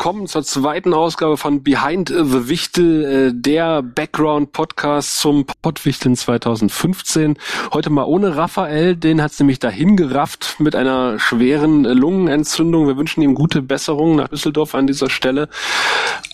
[0.00, 7.36] willkommen zur zweiten Ausgabe von Behind the Wichtel, äh, der Background-Podcast zum Pottwichteln 2015.
[7.74, 12.86] Heute mal ohne Raphael, den hat's nämlich dahin gerafft mit einer schweren Lungenentzündung.
[12.86, 15.50] Wir wünschen ihm gute Besserung nach Düsseldorf an dieser Stelle.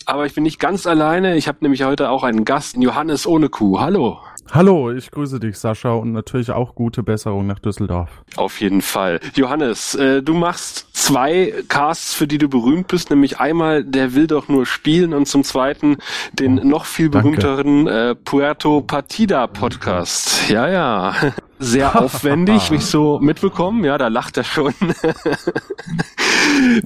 [0.04, 1.36] Aber ich bin nicht ganz alleine.
[1.36, 3.80] Ich habe nämlich heute auch einen Gast, Johannes ohne Kuh.
[3.80, 4.20] Hallo.
[4.52, 8.08] Hallo, ich grüße dich, Sascha, und natürlich auch gute Besserung nach Düsseldorf.
[8.36, 9.20] Auf jeden Fall.
[9.34, 14.26] Johannes, äh, du machst zwei Casts, für die du berühmt bist, nämlich einmal Der will
[14.26, 15.96] doch nur spielen und zum zweiten
[16.32, 20.48] den oh, noch viel berühmteren äh, Puerto Partida Podcast.
[20.48, 21.14] Ja, ja.
[21.58, 23.84] Sehr aufwendig, mich so mitbekommen.
[23.84, 24.74] Ja, da lacht er schon.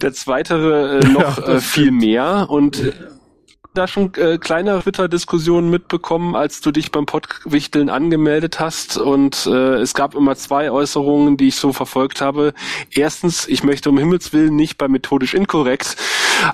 [0.01, 2.93] Der zweite äh, noch ja, äh, viel mehr und
[3.75, 8.99] da schon äh, kleine Twitter-Diskussionen mitbekommen, als du dich beim Pottwichteln angemeldet hast.
[8.99, 12.53] Und äh, es gab immer zwei Äußerungen, die ich so verfolgt habe.
[12.91, 15.97] Erstens, ich möchte um Himmels Willen nicht bei methodisch inkorrekt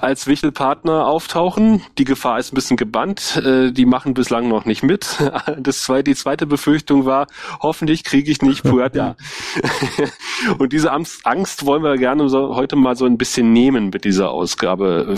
[0.01, 1.83] als Wichtelpartner auftauchen.
[1.97, 3.41] Die Gefahr ist ein bisschen gebannt.
[3.45, 5.17] Äh, die machen bislang noch nicht mit.
[5.59, 7.27] Das zweite, die zweite Befürchtung war,
[7.61, 9.17] hoffentlich kriege ich nicht Puerta.
[10.59, 14.31] Und diese Angst wollen wir gerne so, heute mal so ein bisschen nehmen mit dieser
[14.31, 15.17] Ausgabe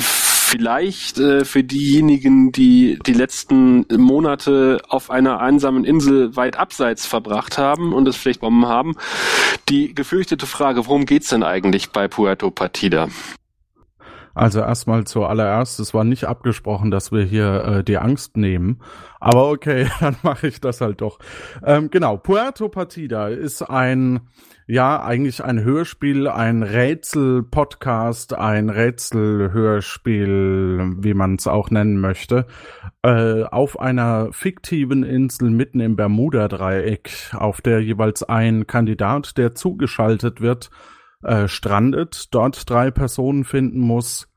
[0.49, 7.59] vielleicht äh, für diejenigen, die die letzten Monate auf einer einsamen Insel weit abseits verbracht
[7.59, 8.95] haben und es vielleicht bomben haben,
[9.69, 13.09] die gefürchtete Frage, worum geht's denn eigentlich bei Puerto Partida?
[14.35, 18.81] Also erstmal zuallererst, es war nicht abgesprochen, dass wir hier äh, die Angst nehmen.
[19.21, 21.19] Aber okay, dann mache ich das halt doch.
[21.63, 24.21] Ähm, genau, Puerto Partida ist ein
[24.71, 32.47] ja, eigentlich ein Hörspiel, ein Rätsel-Podcast, ein Rätsel-Hörspiel, wie man es auch nennen möchte,
[33.03, 40.43] äh, auf einer fiktiven Insel mitten im Bermuda-Dreieck, auf der jeweils ein Kandidat, der zugeschaltet
[40.43, 40.69] wird,
[41.23, 44.29] äh, strandet, dort drei Personen finden muss,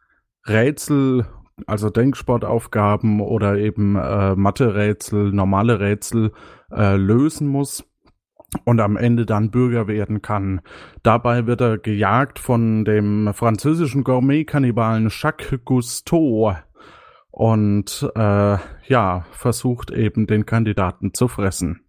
[0.48, 1.26] Rätsel,
[1.68, 6.32] also Denksportaufgaben oder eben äh, Mathe-Rätsel, normale Rätsel
[6.72, 7.84] äh, lösen muss
[8.66, 10.62] und am Ende dann Bürger werden kann.
[11.04, 16.56] Dabei wird er gejagt von dem französischen Gourmet-Kannibalen Jacques Cousteau
[17.32, 18.58] und äh,
[18.88, 21.86] ja, versucht eben den Kandidaten zu fressen.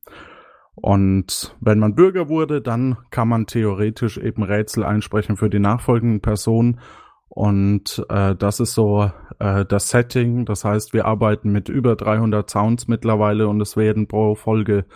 [0.74, 6.20] Und wenn man Bürger wurde, dann kann man theoretisch eben Rätsel einsprechen für die nachfolgenden
[6.20, 6.80] Personen.
[7.28, 10.44] Und äh, das ist so äh, das Setting.
[10.44, 14.86] Das heißt, wir arbeiten mit über 300 Sounds mittlerweile und es werden pro Folge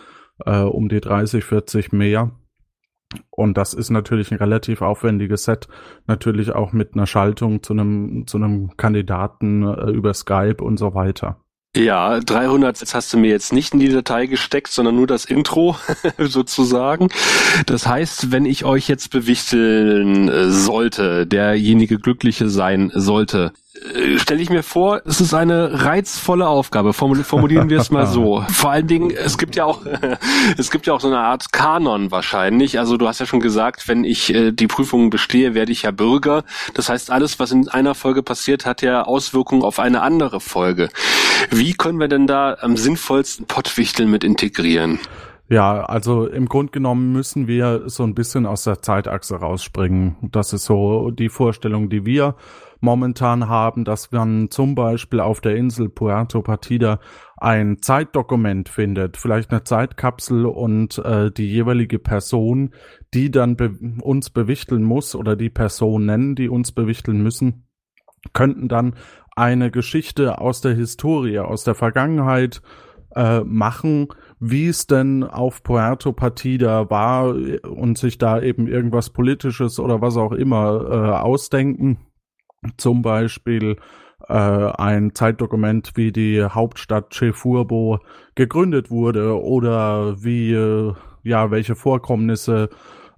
[0.45, 2.33] äh, um die 30, 40 mehr.
[3.31, 5.69] Und das ist natürlich ein relativ aufwendiges Set.
[6.07, 10.95] Natürlich auch mit einer Schaltung zu einem, zu einem Kandidaten äh, über Skype und so
[10.95, 11.41] weiter.
[11.77, 15.27] Ja, 300 das hast du mir jetzt nicht in die Datei gesteckt, sondern nur das
[15.27, 15.77] Intro
[16.19, 17.09] sozusagen.
[17.67, 23.53] Das heißt, wenn ich euch jetzt bewichteln äh, sollte, derjenige Glückliche sein sollte,
[24.17, 26.93] stelle ich mir vor, es ist eine reizvolle Aufgabe.
[26.93, 28.45] Formulieren wir es mal so.
[28.49, 29.83] Vor allen Dingen, es gibt ja auch,
[30.59, 32.79] es gibt ja auch so eine Art Kanon wahrscheinlich.
[32.79, 35.91] Also du hast ja schon gesagt, wenn ich äh, die Prüfungen bestehe, werde ich ja
[35.91, 36.45] Bürger.
[36.75, 40.89] Das heißt, alles, was in einer Folge passiert, hat ja Auswirkungen auf eine andere Folge.
[41.51, 44.99] Wie können wir denn da am sinnvollsten Pottwichteln mit integrieren?
[45.49, 50.17] Ja, also im Grund genommen müssen wir so ein bisschen aus der Zeitachse rausspringen.
[50.33, 52.35] Das ist so die Vorstellung, die wir
[52.81, 56.99] momentan haben, dass man zum Beispiel auf der Insel Puerto Partida
[57.37, 62.75] ein Zeitdokument findet, vielleicht eine Zeitkapsel und äh, die jeweilige Person,
[63.15, 63.71] die dann be
[64.03, 67.69] uns bewichteln muss oder die Personen, die uns bewichteln müssen,
[68.33, 68.97] könnten dann
[69.37, 72.63] eine Geschichte aus der Historie, aus der Vergangenheit
[73.15, 79.79] äh, machen, wie es denn auf Puerto Partida war und sich da eben irgendwas Politisches
[79.79, 81.99] oder was auch immer äh, ausdenken.
[82.77, 83.77] Zum Beispiel
[84.29, 88.01] äh, ein Zeitdokument, wie die Hauptstadt Chefurbo
[88.35, 90.93] gegründet wurde oder wie, äh,
[91.23, 92.71] ja, welche Vorkommnisse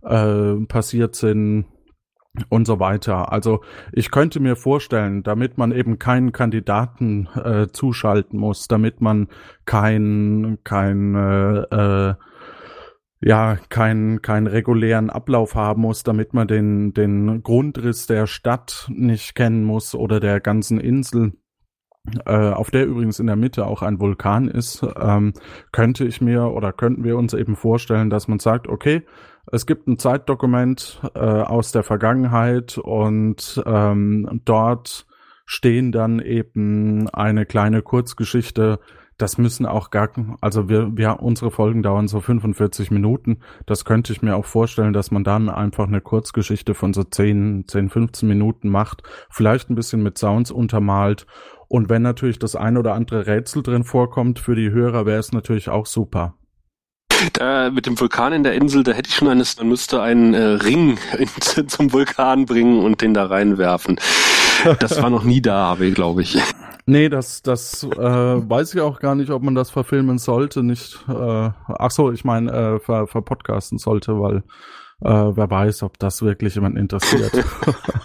[0.03, 1.67] äh, passiert sind
[2.49, 3.32] und so weiter.
[3.32, 3.61] Also
[3.93, 9.29] ich könnte mir vorstellen, damit man eben keinen Kandidaten äh, zuschalten muss, damit man
[9.64, 12.14] kein, kein äh, äh,
[13.20, 19.35] ja keinen keinen regulären Ablauf haben muss, damit man den den Grundriss der Stadt nicht
[19.35, 21.32] kennen muss oder der ganzen Insel,
[22.26, 25.32] äh, auf der übrigens in der Mitte auch ein Vulkan ist, ähm,
[25.72, 29.02] könnte ich mir oder könnten wir uns eben vorstellen, dass man sagt, okay,
[29.50, 35.06] es gibt ein Zeitdokument äh, aus der Vergangenheit und ähm, dort
[35.46, 38.81] stehen dann eben eine kleine Kurzgeschichte
[39.19, 40.11] das müssen auch gar,
[40.41, 43.41] also wir, wir, unsere Folgen dauern so 45 Minuten.
[43.67, 47.65] Das könnte ich mir auch vorstellen, dass man dann einfach eine Kurzgeschichte von so 10,
[47.67, 51.26] 10, 15 Minuten macht, vielleicht ein bisschen mit Sounds untermalt.
[51.67, 55.32] Und wenn natürlich das ein oder andere Rätsel drin vorkommt für die Hörer, wäre es
[55.32, 56.35] natürlich auch super.
[57.32, 60.35] Da, mit dem Vulkan in der Insel, da hätte ich schon eines, man müsste einen
[60.35, 63.99] äh, Ring in, zum Vulkan bringen und den da reinwerfen.
[64.79, 66.38] Das war noch nie da, habe glaube ich.
[66.90, 70.99] Nee, das, das äh, weiß ich auch gar nicht, ob man das verfilmen sollte, nicht.
[71.06, 74.43] Äh, ach so, ich meine, äh, ver, verpodcasten sollte, weil
[75.00, 77.33] äh, wer weiß, ob das wirklich jemand interessiert.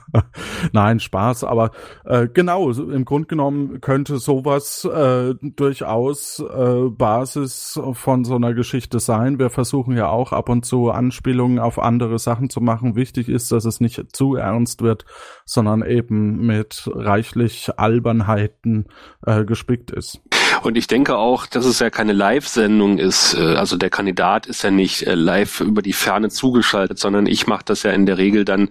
[0.71, 1.71] Nein, Spaß, aber
[2.05, 8.99] äh, genau, im Grunde genommen könnte sowas äh, durchaus äh, Basis von so einer Geschichte
[8.99, 9.39] sein.
[9.39, 12.95] Wir versuchen ja auch ab und zu Anspielungen auf andere Sachen zu machen.
[12.95, 15.05] Wichtig ist, dass es nicht zu ernst wird,
[15.45, 18.85] sondern eben mit reichlich Albernheiten
[19.25, 20.21] äh, gespickt ist.
[20.61, 23.33] Und ich denke auch, dass es ja keine Live-Sendung ist.
[23.33, 27.47] Äh, also der Kandidat ist ja nicht äh, live über die Ferne zugeschaltet, sondern ich
[27.47, 28.69] mache das ja in der Regel dann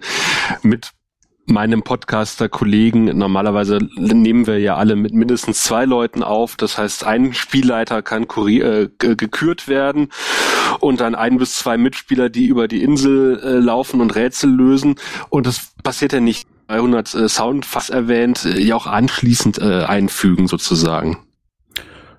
[0.61, 0.91] mit
[1.45, 6.55] meinem Podcaster-Kollegen, normalerweise nehmen wir ja alle mit mindestens zwei Leuten auf.
[6.55, 10.09] Das heißt, ein Spielleiter kann äh, gekürt werden
[10.79, 14.95] und dann ein bis zwei Mitspieler, die über die Insel äh, laufen und Rätsel lösen.
[15.29, 20.47] Und das passiert ja nicht 300 äh, Sound fast erwähnt, äh, ja auch anschließend einfügen
[20.47, 21.22] sozusagen.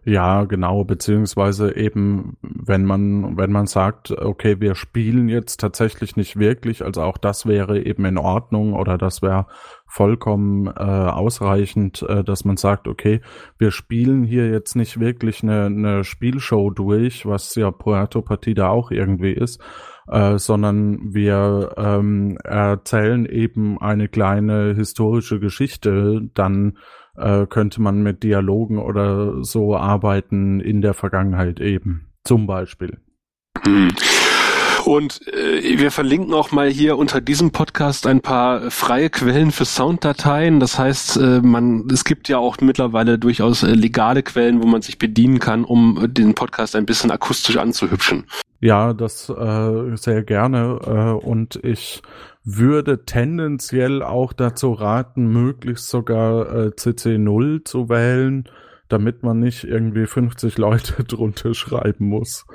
[0.07, 6.39] Ja, genau, beziehungsweise eben, wenn man, wenn man sagt, okay, wir spielen jetzt tatsächlich nicht
[6.39, 9.47] wirklich, also auch das wäre eben in Ordnung oder das wäre
[9.87, 13.23] vollkommen äh, ausreichend, äh, dass man sagt, okay,
[13.57, 18.91] wir spielen hier jetzt nicht wirklich eine, eine Spielshow durch, was ja Puerto Partida auch
[18.91, 19.63] irgendwie ist,
[20.09, 26.77] äh, sondern wir ähm, erzählen eben eine kleine historische Geschichte dann
[27.17, 32.07] äh, könnte man mit Dialogen oder so arbeiten in der Vergangenheit eben.
[32.25, 32.99] Zum Beispiel.
[33.65, 33.93] Hm.
[34.85, 39.65] Und äh, wir verlinken auch mal hier unter diesem Podcast ein paar freie Quellen für
[39.65, 40.61] Sounddateien.
[40.61, 44.83] Das heißt, äh, man, es gibt ja auch mittlerweile durchaus äh, legale Quellen, wo man
[44.83, 48.27] sich bedienen kann, um den Podcast ein bisschen akustisch anzuhübschen.
[48.61, 50.79] Ja, das äh, sehr gerne.
[50.87, 52.03] Äh, und ich
[52.45, 58.45] würde tendenziell auch dazu raten, möglichst sogar äh, CC0 zu wählen,
[58.89, 62.47] damit man nicht irgendwie 50 Leute drunter schreiben muss.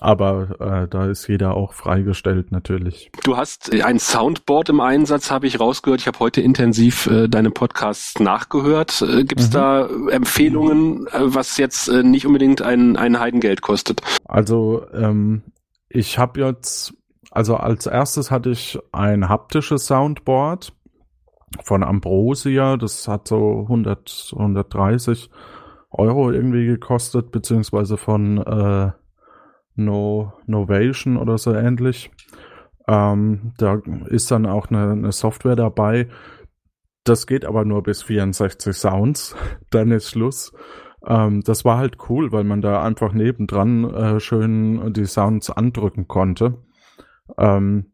[0.00, 3.10] Aber äh, da ist jeder auch freigestellt natürlich.
[3.24, 6.00] Du hast ein Soundboard im Einsatz, habe ich rausgehört.
[6.00, 9.02] Ich habe heute intensiv äh, deine Podcasts nachgehört.
[9.02, 9.52] Äh, Gibt es mhm.
[9.52, 14.02] da Empfehlungen, äh, was jetzt äh, nicht unbedingt ein, ein Heidengeld kostet?
[14.24, 15.42] Also ähm,
[15.88, 16.94] ich habe jetzt
[17.30, 20.72] also als erstes hatte ich ein haptisches Soundboard
[21.62, 22.76] von Ambrosia.
[22.76, 25.30] Das hat so 100, 130
[25.90, 28.92] Euro irgendwie gekostet, beziehungsweise von äh,
[29.74, 32.10] no, Novation oder so ähnlich.
[32.86, 36.08] Ähm, da ist dann auch eine, eine Software dabei.
[37.04, 39.36] Das geht aber nur bis 64 Sounds.
[39.70, 40.52] dann ist Schluss.
[41.06, 46.08] Ähm, das war halt cool, weil man da einfach nebendran äh, schön die Sounds andrücken
[46.08, 46.58] konnte.
[47.36, 47.92] Ähm,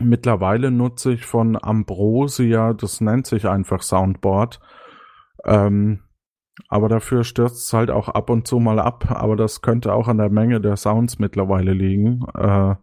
[0.00, 4.60] mittlerweile nutze ich von Ambrosia, das nennt sich einfach Soundboard.
[5.44, 6.00] Ähm,
[6.68, 9.10] aber dafür stürzt es halt auch ab und zu mal ab.
[9.10, 12.24] Aber das könnte auch an der Menge der Sounds mittlerweile liegen.
[12.34, 12.74] Äh,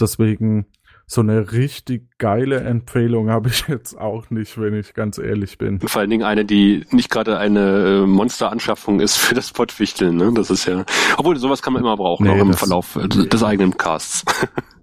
[0.00, 0.66] deswegen
[1.06, 5.80] so eine richtig geile Empfehlung habe ich jetzt auch nicht, wenn ich ganz ehrlich bin.
[5.80, 10.16] Vor allen Dingen eine, die nicht gerade eine äh, Monsteranschaffung ist für das Pottwichteln.
[10.16, 10.32] Ne?
[10.34, 10.84] Das ist ja,
[11.16, 14.24] obwohl sowas kann man immer brauchen, nee, auch im Verlauf äh, des eigenen Casts.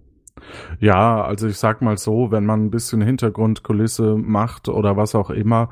[0.79, 5.29] Ja, also ich sag mal so, wenn man ein bisschen Hintergrundkulisse macht oder was auch
[5.29, 5.69] immer,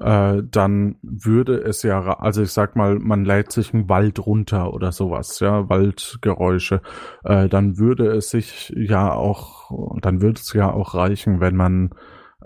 [0.00, 4.72] äh, dann würde es ja, also ich sag mal, man lädt sich einen Wald runter
[4.74, 6.80] oder sowas, ja, Waldgeräusche,
[7.24, 11.90] äh, dann würde es sich ja auch, dann würde es ja auch reichen, wenn man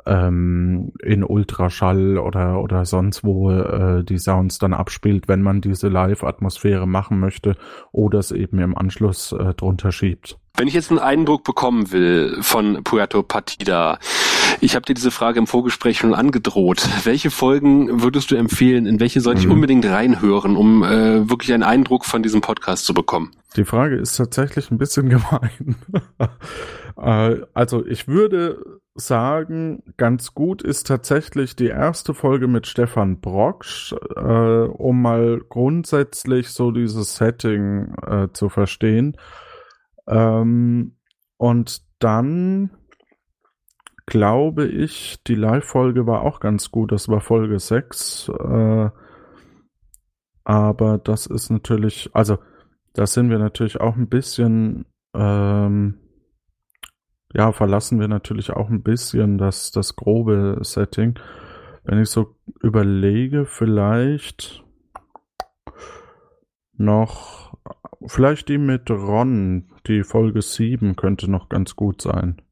[0.06, 5.88] ähm, in Ultraschall oder oder sonst wo äh, die Sounds dann abspielt, wenn man diese
[5.88, 7.56] Live-Atmosphäre machen möchte
[7.92, 10.38] oder es eben im Anschluss äh, drunter schiebt.
[10.56, 13.98] Wenn ich jetzt einen Eindruck bekommen will von Puerto Partida,
[14.60, 16.82] ich habe dir diese Frage im Vorgespräch schon angedroht.
[17.04, 18.86] Welche Folgen würdest du empfehlen?
[18.86, 19.52] In welche sollte ich mhm.
[19.52, 23.36] unbedingt reinhören, um äh, wirklich einen Eindruck von diesem Podcast zu bekommen?
[23.56, 25.76] Die Frage ist tatsächlich ein bisschen gemein.
[26.96, 33.94] äh, also ich würde sagen, ganz gut ist tatsächlich die erste Folge mit Stefan Brocksch,
[34.16, 39.16] äh, um mal grundsätzlich so dieses Setting äh, zu verstehen.
[40.06, 40.96] Ähm,
[41.36, 42.70] und dann
[44.06, 46.92] glaube ich, die Live-Folge war auch ganz gut.
[46.92, 48.30] Das war Folge 6.
[48.30, 48.90] Äh,
[50.44, 52.38] aber das ist natürlich, also
[52.94, 55.98] da sind wir natürlich auch ein bisschen, ähm,
[57.34, 61.18] ja, verlassen wir natürlich auch ein bisschen das, das grobe Setting.
[61.84, 64.64] Wenn ich so überlege, vielleicht
[66.74, 67.56] noch,
[68.06, 72.42] vielleicht die mit Ron, die Folge 7 könnte noch ganz gut sein.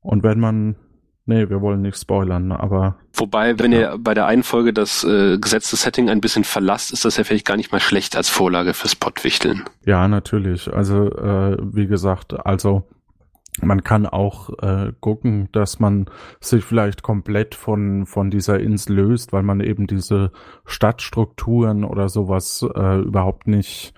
[0.00, 0.76] Und wenn man
[1.24, 2.98] Nee, wir wollen nicht spoilern, aber.
[3.14, 3.92] Wobei, wenn ja.
[3.92, 7.22] ihr bei der einen Folge das äh, gesetzte Setting ein bisschen verlasst, ist das ja
[7.22, 9.62] vielleicht gar nicht mal schlecht als Vorlage fürs Pottwichteln.
[9.86, 10.72] Ja, natürlich.
[10.72, 12.88] Also, äh, wie gesagt, also
[13.60, 16.06] man kann auch äh, gucken, dass man
[16.40, 20.32] sich vielleicht komplett von, von dieser Insel löst, weil man eben diese
[20.64, 23.92] Stadtstrukturen oder sowas äh, überhaupt nicht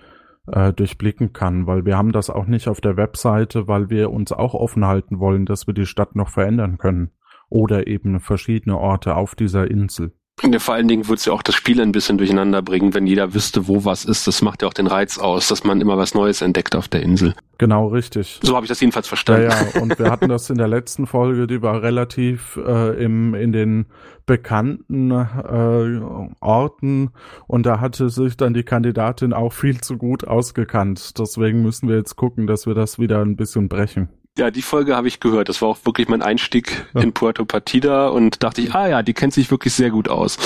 [0.48, 4.32] äh, durchblicken kann, weil wir haben das auch nicht auf der Webseite, weil wir uns
[4.32, 7.12] auch offen halten wollen, dass wir die Stadt noch verändern können
[7.48, 10.12] oder eben verschiedene Orte auf dieser Insel.
[10.42, 13.06] Ja, vor allen Dingen würde es ja auch das Spiel ein bisschen durcheinander bringen, wenn
[13.06, 14.26] jeder wüsste, wo was ist.
[14.26, 17.02] Das macht ja auch den Reiz aus, dass man immer was Neues entdeckt auf der
[17.02, 17.34] Insel.
[17.56, 18.40] Genau, richtig.
[18.42, 19.50] So habe ich das jedenfalls verstanden.
[19.50, 23.34] Ja, ja, und wir hatten das in der letzten Folge, die war relativ äh, im,
[23.34, 23.86] in den
[24.26, 27.10] bekannten äh, Orten
[27.46, 31.18] und da hatte sich dann die Kandidatin auch viel zu gut ausgekannt.
[31.18, 34.08] Deswegen müssen wir jetzt gucken, dass wir das wieder ein bisschen brechen.
[34.36, 35.48] Ja, die Folge habe ich gehört.
[35.48, 37.02] Das war auch wirklich mein Einstieg ja.
[37.02, 40.38] in Puerto Partida und dachte ich, ah ja, die kennt sich wirklich sehr gut aus.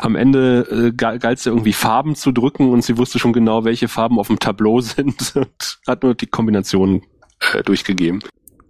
[0.00, 3.64] Am Ende äh, galt es ja irgendwie Farben zu drücken und sie wusste schon genau,
[3.64, 7.02] welche Farben auf dem Tableau sind und hat nur die Kombination
[7.52, 8.22] äh, durchgegeben.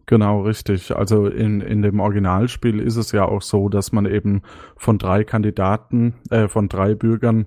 [0.06, 0.96] Genau, richtig.
[0.96, 4.40] Also in, in dem Originalspiel ist es ja auch so, dass man eben
[4.78, 7.46] von drei Kandidaten, äh, von drei Bürgern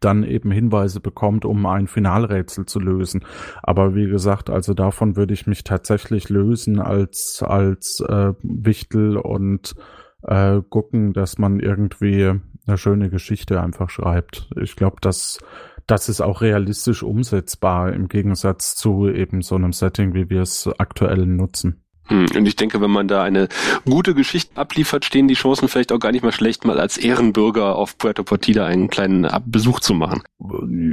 [0.00, 3.24] dann eben Hinweise bekommt, um ein Finalrätsel zu lösen.
[3.62, 9.74] Aber wie gesagt, also davon würde ich mich tatsächlich lösen als als äh, Wichtel und
[10.22, 12.32] äh, gucken, dass man irgendwie
[12.66, 14.50] eine schöne Geschichte einfach schreibt.
[14.60, 15.38] Ich glaube, dass
[15.86, 20.68] das ist auch realistisch umsetzbar im Gegensatz zu eben so einem Setting, wie wir es
[20.78, 21.85] aktuell nutzen.
[22.08, 23.48] Hm, und ich denke, wenn man da eine
[23.84, 27.76] gute Geschichte abliefert, stehen die Chancen vielleicht auch gar nicht mal schlecht, mal als Ehrenbürger
[27.76, 30.22] auf Puerto Partida einen kleinen Besuch zu machen.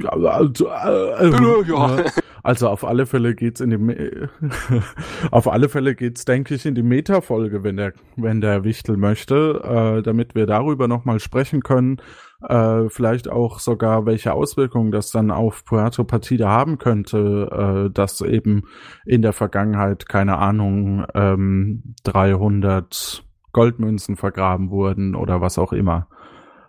[0.05, 2.03] Also, äh, äh, ja.
[2.43, 4.27] also auf alle Fälle geht's in die
[5.31, 9.97] auf alle Fälle geht's, denke ich, in die Meta-Folge, wenn der wenn der Wichtel möchte,
[9.99, 12.01] äh, damit wir darüber nochmal sprechen können
[12.47, 18.21] äh, vielleicht auch sogar welche Auswirkungen das dann auf Puerto Partida haben könnte, äh, dass
[18.21, 18.63] eben
[19.05, 26.07] in der Vergangenheit, keine Ahnung, ähm, 300 Goldmünzen vergraben wurden oder was auch immer.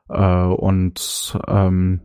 [0.08, 2.00] Äh, und ähm,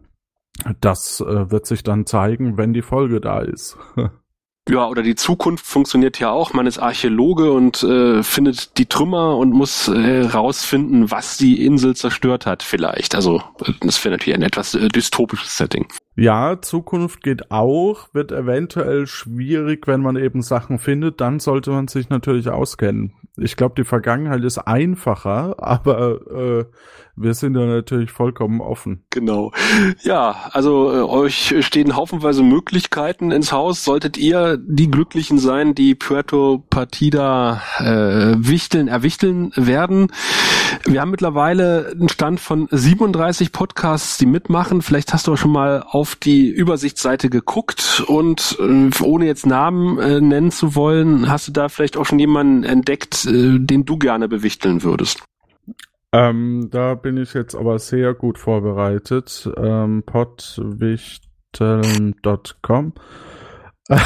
[0.81, 3.77] das äh, wird sich dann zeigen, wenn die Folge da ist.
[4.69, 6.53] Ja, oder die Zukunft funktioniert ja auch.
[6.53, 11.95] Man ist Archäologe und äh, findet die Trümmer und muss äh, rausfinden, was die Insel
[11.95, 13.15] zerstört hat, vielleicht.
[13.15, 13.41] Also
[13.81, 15.87] das wäre natürlich ein etwas äh, dystopisches Setting.
[16.15, 21.87] Ja, Zukunft geht auch, wird eventuell schwierig, wenn man eben Sachen findet, dann sollte man
[21.87, 23.13] sich natürlich auskennen.
[23.37, 26.65] Ich glaube, die Vergangenheit ist einfacher, aber äh,
[27.15, 29.03] wir sind da natürlich vollkommen offen.
[29.09, 29.51] Genau.
[30.03, 33.83] Ja, also äh, euch stehen haufenweise Möglichkeiten ins Haus.
[33.83, 40.11] Solltet ihr die Glücklichen sein, die Puerto Partida äh, wichteln, erwichteln werden.
[40.85, 44.81] Wir haben mittlerweile einen Stand von 37 Podcasts, die mitmachen.
[44.81, 49.99] Vielleicht hast du auch schon mal auf die Übersichtsseite geguckt und äh, ohne jetzt Namen
[49.99, 53.97] äh, nennen zu wollen, hast du da vielleicht auch schon jemanden entdeckt, äh, den du
[53.97, 55.23] gerne bewichteln würdest?
[56.11, 59.49] Ähm, da bin ich jetzt aber sehr gut vorbereitet.
[59.57, 62.93] Ähm, podwichteln.com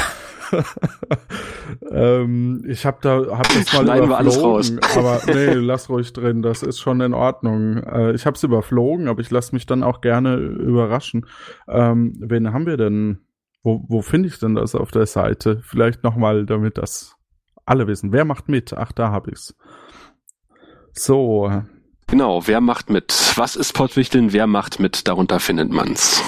[1.90, 4.72] ähm, ich habe da hab das mal Schneiden wir alles raus.
[4.96, 7.78] aber nee, lass ruhig drin, das ist schon in Ordnung.
[7.78, 11.26] Äh, ich habe es überflogen, aber ich lasse mich dann auch gerne überraschen.
[11.68, 13.20] Ähm, wen haben wir denn?
[13.62, 15.60] Wo, wo finde ich denn das auf der Seite?
[15.64, 17.16] Vielleicht nochmal, damit das
[17.64, 18.12] alle wissen.
[18.12, 18.74] Wer macht mit?
[18.74, 19.54] Ach, da habe ich's.
[20.92, 21.50] So,
[22.06, 23.32] Genau, wer macht mit?
[23.36, 24.32] Was ist Pottwichteln?
[24.32, 25.08] Wer macht mit?
[25.08, 26.22] Darunter findet man's.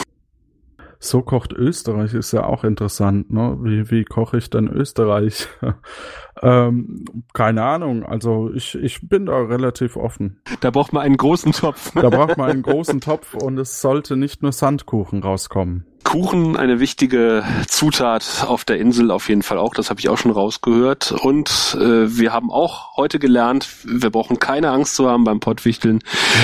[0.98, 3.58] So kocht Österreich ist ja auch interessant, ne?
[3.60, 5.48] Wie, wie koche ich denn Österreich?
[6.42, 10.40] ähm, keine Ahnung, also ich, ich bin da relativ offen.
[10.60, 11.92] Da braucht man einen großen Topf.
[11.94, 15.86] da braucht man einen großen Topf und es sollte nicht nur Sandkuchen rauskommen.
[16.06, 20.16] Kuchen eine wichtige Zutat auf der Insel auf jeden Fall auch, das habe ich auch
[20.16, 21.10] schon rausgehört.
[21.10, 25.98] Und äh, wir haben auch heute gelernt, wir brauchen keine Angst zu haben beim Pottwichteln,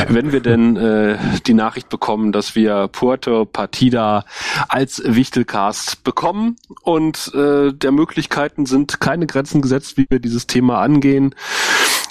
[0.08, 1.16] wenn wir denn äh,
[1.46, 4.24] die Nachricht bekommen, dass wir Puerto Partida
[4.68, 6.56] als Wichtelcast bekommen.
[6.82, 11.36] Und äh, der Möglichkeiten sind keine Grenzen gesetzt, wie wir dieses Thema angehen.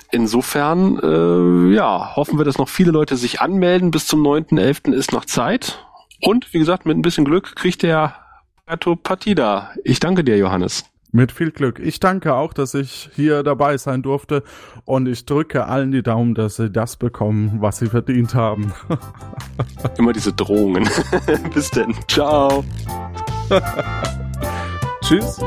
[0.10, 3.92] Insofern, äh, ja, hoffen wir, dass noch viele Leute sich anmelden.
[3.92, 4.94] Bis zum 9.11.
[4.94, 5.86] ist noch Zeit.
[6.22, 8.16] Und wie gesagt, mit ein bisschen Glück kriegt der
[8.68, 9.72] Roberto Partida.
[9.84, 10.86] Ich danke dir, Johannes.
[11.12, 11.80] Mit viel Glück.
[11.80, 14.44] Ich danke auch, dass ich hier dabei sein durfte
[14.86, 18.72] und ich drücke allen die Daumen, dass sie das bekommen, was sie verdient haben.
[19.98, 20.88] Immer diese Drohungen.
[21.54, 21.94] Bis denn.
[22.08, 22.64] Ciao.
[25.02, 25.42] Tschüss.